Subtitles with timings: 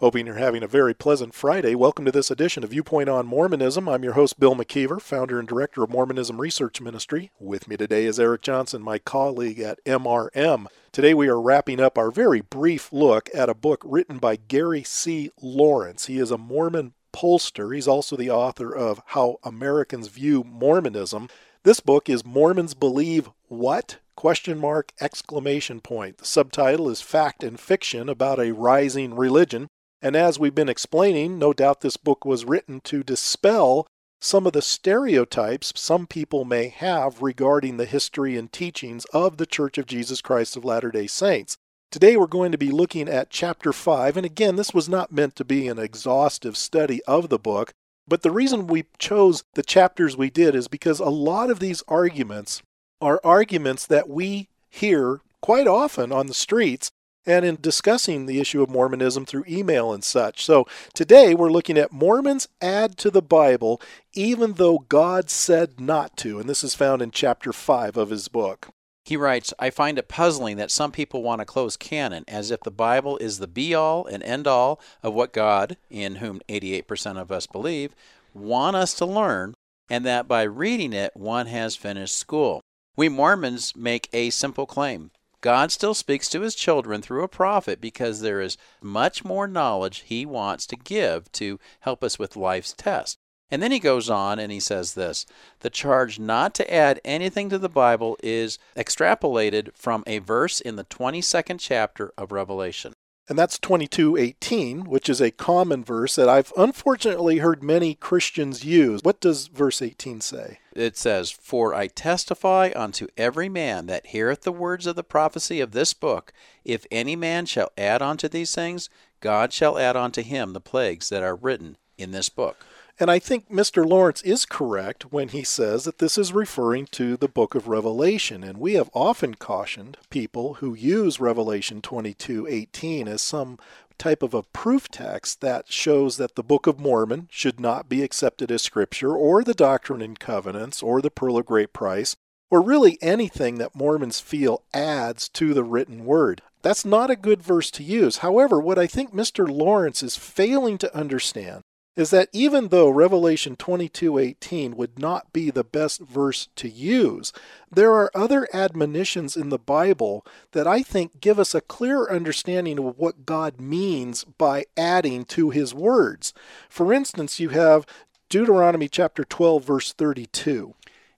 [0.00, 1.74] Hoping you're having a very pleasant Friday.
[1.74, 3.88] Welcome to this edition of Viewpoint on Mormonism.
[3.88, 7.30] I'm your host, Bill McKeever, founder and director of Mormonism Research Ministry.
[7.40, 10.66] With me today is Eric Johnson, my colleague at MRM.
[10.92, 14.82] Today we are wrapping up our very brief look at a book written by Gary
[14.82, 15.30] C.
[15.40, 16.04] Lawrence.
[16.04, 17.74] He is a Mormon pollster.
[17.74, 21.30] He's also the author of How Americans View Mormonism.
[21.62, 23.96] This book is Mormons Believe What?
[24.14, 26.18] question mark exclamation point.
[26.18, 29.68] The subtitle is Fact and Fiction about a rising religion.
[30.02, 33.86] And as we've been explaining, no doubt this book was written to dispel
[34.20, 39.46] some of the stereotypes some people may have regarding the history and teachings of the
[39.46, 41.56] Church of Jesus Christ of Latter day Saints.
[41.90, 45.36] Today we're going to be looking at chapter 5, and again, this was not meant
[45.36, 47.72] to be an exhaustive study of the book,
[48.08, 51.82] but the reason we chose the chapters we did is because a lot of these
[51.88, 52.62] arguments
[53.00, 56.90] are arguments that we hear quite often on the streets
[57.26, 60.44] and in discussing the issue of Mormonism through email and such.
[60.44, 63.80] So today we're looking at Mormons add to the Bible
[64.14, 68.28] even though God said not to, and this is found in chapter 5 of his
[68.28, 68.68] book.
[69.04, 72.60] He writes, I find it puzzling that some people want to close canon as if
[72.60, 77.20] the Bible is the be all and end all of what God, in whom 88%
[77.20, 77.94] of us believe,
[78.34, 79.54] want us to learn,
[79.88, 82.60] and that by reading it one has finished school.
[82.96, 87.80] We Mormons make a simple claim God still speaks to his children through a prophet
[87.80, 92.72] because there is much more knowledge he wants to give to help us with life's
[92.72, 93.18] test.
[93.50, 95.24] And then he goes on and he says this
[95.60, 100.76] The charge not to add anything to the Bible is extrapolated from a verse in
[100.76, 102.92] the 22nd chapter of Revelation
[103.28, 109.00] and that's 22:18, which is a common verse that I've unfortunately heard many Christians use.
[109.02, 110.60] What does verse 18 say?
[110.78, 115.60] It says, "For I testify unto every man that heareth the words of the prophecy
[115.60, 116.32] of this book,
[116.64, 121.08] if any man shall add unto these things, God shall add unto him the plagues
[121.08, 122.64] that are written in this book."
[122.98, 123.86] And I think Mr.
[123.86, 128.42] Lawrence is correct when he says that this is referring to the book of Revelation.
[128.42, 133.58] And we have often cautioned people who use Revelation 22:18 as some
[133.98, 138.02] type of a proof text that shows that the Book of Mormon should not be
[138.02, 142.16] accepted as scripture or the Doctrine and Covenants or the Pearl of Great Price
[142.50, 146.42] or really anything that Mormons feel adds to the written word.
[146.62, 148.18] That's not a good verse to use.
[148.18, 149.48] However, what I think Mr.
[149.48, 151.62] Lawrence is failing to understand
[151.96, 157.32] is that even though Revelation 22:18 would not be the best verse to use,
[157.72, 162.78] there are other admonitions in the Bible that I think give us a clear understanding
[162.78, 166.34] of what God means by adding to his words.
[166.68, 167.86] For instance, you have
[168.28, 170.74] Deuteronomy chapter 12 verse 32.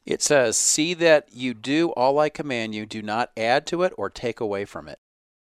[0.06, 3.93] It says, "See that you do all I command you, do not add to it
[3.99, 5.00] or take away from it."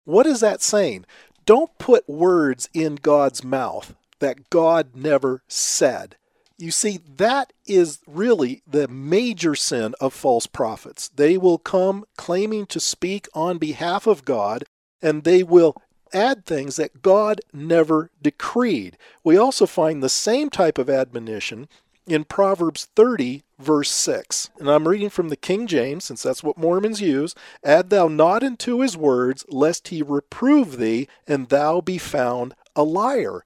[0.05, 1.05] What is that saying?
[1.45, 6.15] Don't put words in God's mouth that God never said.
[6.57, 11.09] You see, that is really the major sin of false prophets.
[11.09, 14.65] They will come claiming to speak on behalf of God,
[15.01, 15.75] and they will
[16.13, 18.97] add things that God never decreed.
[19.23, 21.69] We also find the same type of admonition
[22.05, 24.49] in Proverbs 30, verse 6.
[24.59, 27.35] And I'm reading from the King James, since that's what Mormons use.
[27.63, 32.83] Add thou not unto his words, lest he reprove thee, and thou be found a
[32.83, 33.43] liar.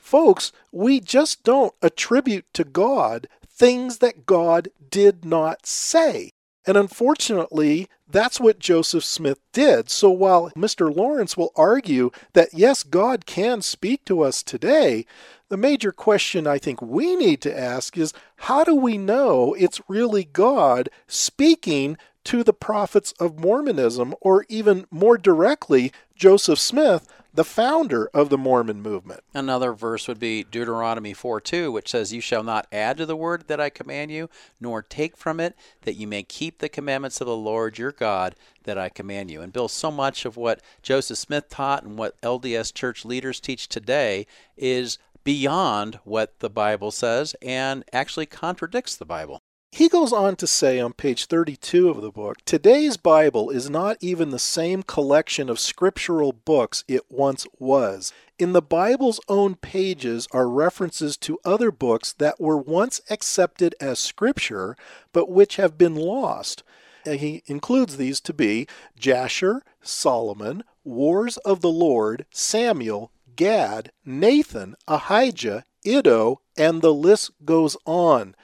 [0.00, 6.32] Folks, we just don't attribute to God things that God did not say.
[6.66, 9.88] And unfortunately, that's what Joseph Smith did.
[9.90, 10.94] So while Mr.
[10.94, 15.06] Lawrence will argue that yes, God can speak to us today,
[15.48, 19.80] the major question I think we need to ask is how do we know it's
[19.88, 27.44] really God speaking to the prophets of Mormonism, or even more directly, Joseph Smith, the
[27.44, 29.22] founder of the Mormon movement.
[29.32, 33.16] Another verse would be Deuteronomy 4 2, which says, You shall not add to the
[33.16, 34.28] word that I command you,
[34.60, 38.34] nor take from it, that you may keep the commandments of the Lord your God
[38.64, 39.42] that I command you.
[39.42, 43.68] And Bill, so much of what Joseph Smith taught and what LDS church leaders teach
[43.68, 44.26] today
[44.56, 49.40] is beyond what the Bible says and actually contradicts the Bible.
[49.72, 53.96] He goes on to say on page 32 of the book Today's Bible is not
[54.00, 58.12] even the same collection of scriptural books it once was.
[58.36, 64.00] in the Bible's own pages are references to other books that were once accepted as
[64.00, 64.76] scripture,
[65.12, 66.64] but which have been lost.
[67.04, 68.66] He includes these to be
[68.98, 77.76] Jasher, Solomon, Wars of the Lord, Samuel, Gad, Nathan, Ahijah, Iddo, and the list goes
[77.86, 78.34] on.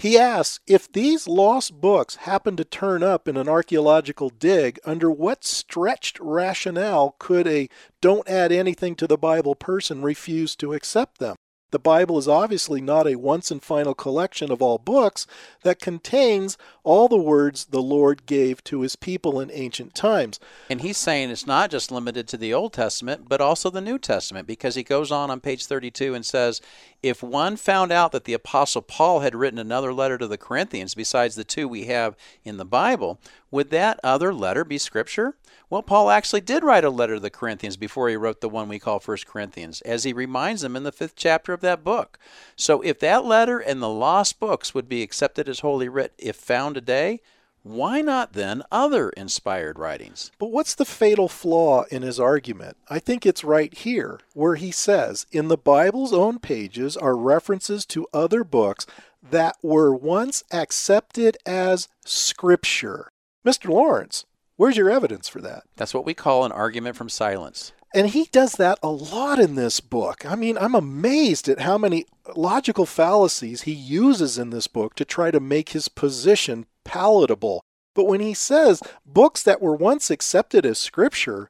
[0.00, 5.10] He asks if these lost books happen to turn up in an archaeological dig, under
[5.10, 7.68] what stretched rationale could a
[8.00, 11.36] don't add anything to the Bible person refuse to accept them?
[11.70, 15.26] The Bible is obviously not a once and final collection of all books
[15.62, 20.40] that contains all the words the Lord gave to his people in ancient times.
[20.68, 23.98] And he's saying it's not just limited to the Old Testament, but also the New
[23.98, 26.60] Testament, because he goes on on page 32 and says,
[27.02, 30.94] If one found out that the Apostle Paul had written another letter to the Corinthians
[30.94, 33.20] besides the two we have in the Bible,
[33.50, 35.36] would that other letter be Scripture?
[35.68, 38.68] Well, Paul actually did write a letter to the Corinthians before he wrote the one
[38.68, 42.18] we call First Corinthians, as he reminds them in the fifth chapter of that book.
[42.56, 46.36] So if that letter and the lost books would be accepted as Holy Writ if
[46.36, 47.20] found today,
[47.62, 50.30] why not then other inspired writings?
[50.38, 52.78] But what's the fatal flaw in his argument?
[52.88, 57.84] I think it's right here, where he says, In the Bible's own pages are references
[57.86, 58.86] to other books
[59.22, 63.10] that were once accepted as Scripture.
[63.46, 63.68] Mr.
[63.68, 64.24] Lawrence,
[64.60, 65.62] Where's your evidence for that?
[65.76, 67.72] That's what we call an argument from silence.
[67.94, 70.26] And he does that a lot in this book.
[70.26, 72.04] I mean, I'm amazed at how many
[72.36, 77.62] logical fallacies he uses in this book to try to make his position palatable.
[77.94, 81.48] But when he says books that were once accepted as scripture,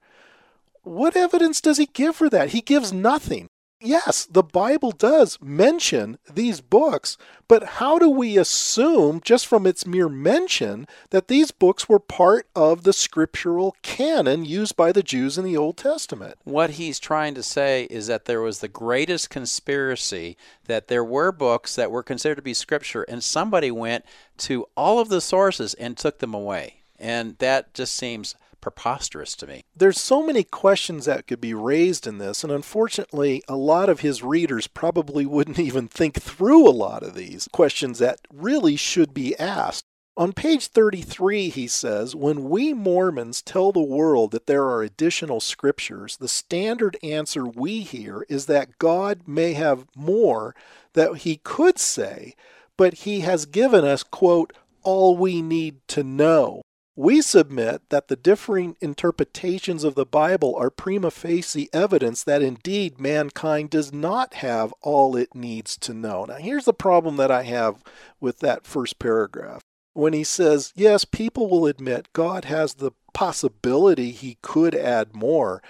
[0.83, 2.51] what evidence does he give for that?
[2.51, 3.49] He gives nothing
[3.81, 7.17] yes, the Bible does mention these books,
[7.49, 12.47] but how do we assume, just from its mere mention, that these books were part
[12.55, 16.37] of the scriptural canon used by the Jews in the Old Testament?
[16.45, 20.37] What he's trying to say is that there was the greatest conspiracy,
[20.67, 24.05] that there were books that were considered to be scripture, and somebody went
[24.39, 26.77] to all of the sources and took them away.
[26.99, 29.63] And that just seems preposterous to me.
[29.77, 34.01] There's so many questions that could be raised in this, and unfortunately, a lot of
[34.01, 39.15] his readers probably wouldn't even think through a lot of these questions that really should
[39.15, 39.85] be asked.
[40.17, 45.41] On page 33, he says, When we Mormons tell the world that there are additional
[45.41, 50.55] scriptures, the standard answer we hear is that God may have more
[50.93, 52.35] that he could say,
[52.77, 54.53] but he has given us, quote,
[54.83, 56.63] all we need to know.
[57.01, 63.01] We submit that the differing interpretations of the Bible are prima facie evidence that indeed
[63.01, 66.27] mankind does not have all it needs to know.
[66.27, 67.83] Now, here's the problem that I have
[68.21, 69.63] with that first paragraph.
[69.95, 75.63] When he says, yes, people will admit God has the possibility he could add more,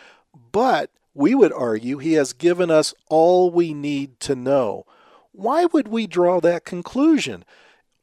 [0.51, 4.85] but we would argue he has given us all we need to know.
[5.31, 7.45] Why would we draw that conclusion?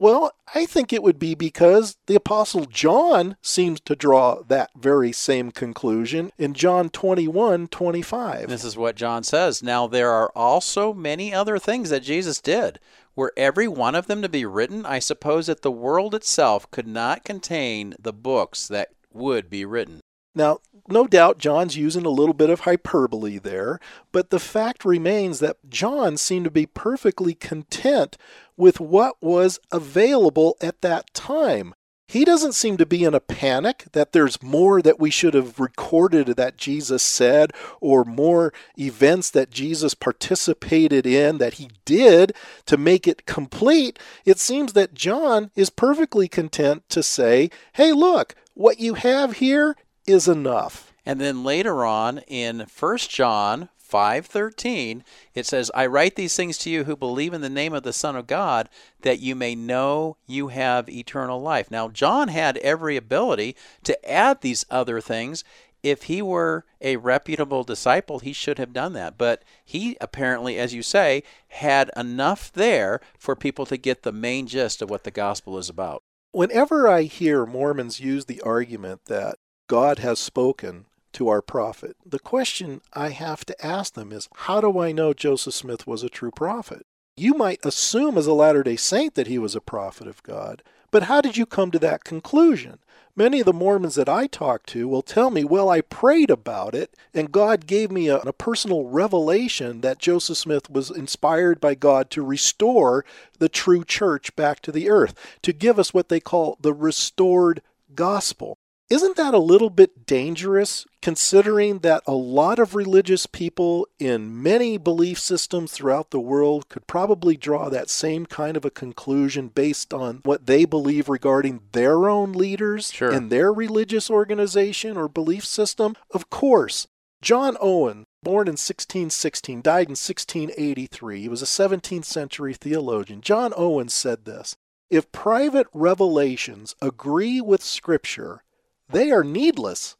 [0.00, 5.10] Well, I think it would be because the Apostle John seems to draw that very
[5.10, 8.48] same conclusion in John 21 25.
[8.48, 9.60] This is what John says.
[9.60, 12.78] Now, there are also many other things that Jesus did.
[13.16, 16.86] Were every one of them to be written, I suppose that the world itself could
[16.86, 20.00] not contain the books that would be written.
[20.36, 23.80] Now, no doubt John's using a little bit of hyperbole there,
[24.12, 28.16] but the fact remains that John seemed to be perfectly content
[28.58, 31.72] with what was available at that time.
[32.08, 35.60] He doesn't seem to be in a panic that there's more that we should have
[35.60, 42.32] recorded that Jesus said, or more events that Jesus participated in that he did
[42.64, 43.98] to make it complete.
[44.24, 49.76] It seems that John is perfectly content to say, hey, look, what you have here
[50.06, 50.94] is enough.
[51.04, 55.02] And then later on in 1 John 5:13
[55.34, 57.92] it says I write these things to you who believe in the name of the
[57.92, 58.68] son of God
[59.02, 61.70] that you may know you have eternal life.
[61.70, 65.44] Now John had every ability to add these other things
[65.82, 70.74] if he were a reputable disciple he should have done that but he apparently as
[70.74, 75.10] you say had enough there for people to get the main gist of what the
[75.10, 76.02] gospel is about.
[76.32, 79.36] Whenever I hear Mormons use the argument that
[79.68, 81.96] God has spoken to our prophet.
[82.04, 86.02] The question I have to ask them is how do I know Joseph Smith was
[86.02, 86.86] a true prophet?
[87.16, 90.62] You might assume as a Latter day Saint that he was a prophet of God,
[90.90, 92.78] but how did you come to that conclusion?
[93.18, 96.74] Many of the Mormons that I talk to will tell me, well, I prayed about
[96.76, 101.74] it, and God gave me a, a, personal revelation that Joseph Smith was inspired by
[101.74, 103.04] God to restore
[103.40, 107.60] the true church back to the earth, to give us what they call the restored
[107.96, 108.57] gospel.
[108.90, 114.78] Isn't that a little bit dangerous considering that a lot of religious people in many
[114.78, 119.92] belief systems throughout the world could probably draw that same kind of a conclusion based
[119.92, 123.10] on what they believe regarding their own leaders Sure.
[123.10, 125.94] and their religious organization or belief system?
[126.10, 126.86] Of course.
[127.20, 131.20] John Owen, born in 1616, died in 1683.
[131.20, 133.20] He was a 17th century theologian.
[133.20, 134.56] John Owen said this
[134.88, 138.44] If private revelations agree with Scripture,
[138.88, 139.96] they are needless.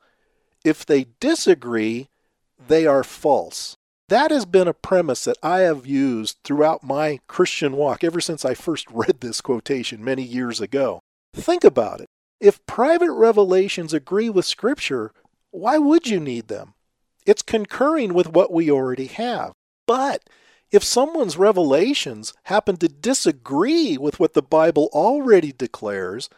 [0.64, 2.08] If they disagree,
[2.66, 3.76] they are false.
[4.08, 8.44] That has been a premise that I have used throughout my Christian walk ever since
[8.44, 11.00] I first read this quotation many years ago.
[11.34, 12.06] Think about it.
[12.40, 15.12] If private revelations agree with Scripture,
[15.50, 16.74] why would you need them?
[17.26, 19.52] It's concurring with what we already have.
[19.86, 20.22] But
[20.70, 26.28] if someone's revelations happen to disagree with what the Bible already declares,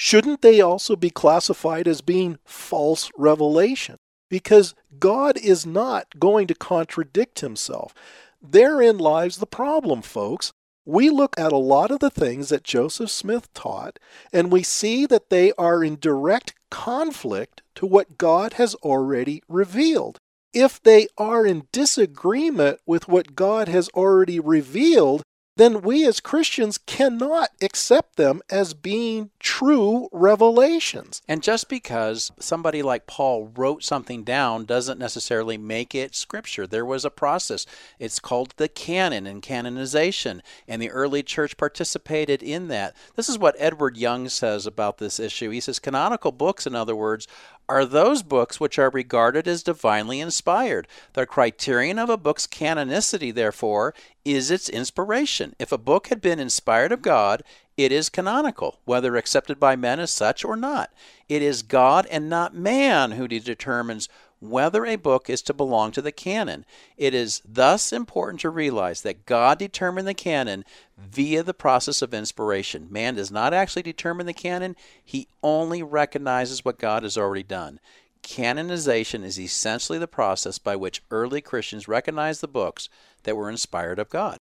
[0.00, 3.96] shouldn't they also be classified as being false revelation?
[4.30, 7.92] Because God is not going to contradict himself.
[8.40, 10.52] Therein lies the problem, folks.
[10.86, 13.98] We look at a lot of the things that Joseph Smith taught,
[14.32, 20.16] and we see that they are in direct conflict to what God has already revealed.
[20.54, 25.22] If they are in disagreement with what God has already revealed,
[25.60, 31.20] then we as Christians cannot accept them as being true revelations.
[31.28, 36.66] And just because somebody like Paul wrote something down doesn't necessarily make it scripture.
[36.66, 37.66] There was a process.
[37.98, 42.96] It's called the canon and canonization, and the early church participated in that.
[43.16, 45.50] This is what Edward Young says about this issue.
[45.50, 47.26] He says canonical books, in other words,
[47.70, 50.88] are those books which are regarded as divinely inspired.
[51.12, 55.54] The criterion of a book's canonicity, therefore, is its inspiration.
[55.60, 57.44] If a book had been inspired of God,
[57.76, 60.92] it is canonical, whether accepted by men as such or not.
[61.28, 64.08] It is God and not man who determines
[64.40, 66.64] whether a book is to belong to the canon.
[66.96, 70.64] It is thus important to realize that God determined the canon
[70.98, 72.88] via the process of inspiration.
[72.90, 77.80] Man does not actually determine the canon, he only recognizes what God has already done.
[78.22, 82.88] Canonization is essentially the process by which early Christians recognized the books
[83.22, 84.36] that were inspired of God.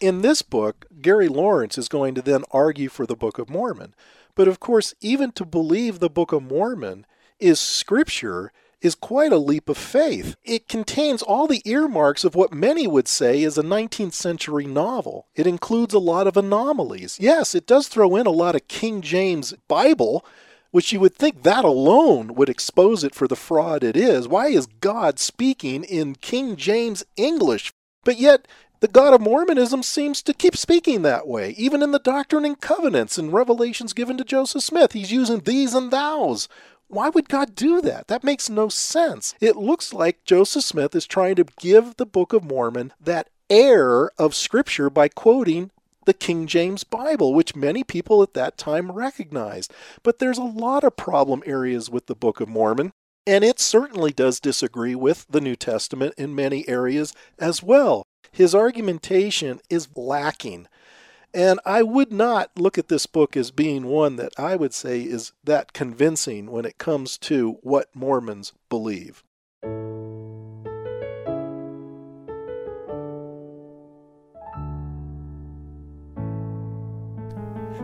[0.00, 3.94] In this book, Gary Lawrence is going to then argue for the Book of Mormon.
[4.34, 7.06] But of course, even to believe the Book of Mormon
[7.38, 8.52] is scripture
[8.84, 10.36] is quite a leap of faith.
[10.44, 15.26] It contains all the earmarks of what many would say is a 19th century novel.
[15.34, 17.18] It includes a lot of anomalies.
[17.18, 20.24] Yes, it does throw in a lot of King James Bible,
[20.70, 24.28] which you would think that alone would expose it for the fraud it is.
[24.28, 27.72] Why is God speaking in King James English?
[28.04, 28.46] But yet,
[28.80, 31.52] the God of Mormonism seems to keep speaking that way.
[31.52, 35.72] Even in the Doctrine and Covenants and revelations given to Joseph Smith, he's using thees
[35.72, 36.48] and thous.
[36.94, 38.06] Why would God do that?
[38.06, 39.34] That makes no sense.
[39.40, 44.10] It looks like Joseph Smith is trying to give the Book of Mormon that air
[44.16, 45.72] of Scripture by quoting
[46.06, 49.74] the King James Bible, which many people at that time recognized.
[50.04, 52.92] But there's a lot of problem areas with the Book of Mormon.
[53.26, 58.04] And it certainly does disagree with the New Testament in many areas as well.
[58.30, 60.68] His argumentation is lacking.
[61.34, 65.00] And I would not look at this book as being one that I would say
[65.02, 69.24] is that convincing when it comes to what Mormons believe.